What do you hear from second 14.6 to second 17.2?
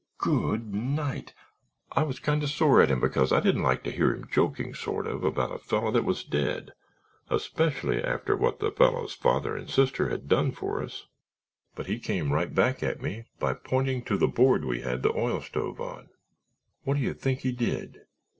we had the oil stove on. What do you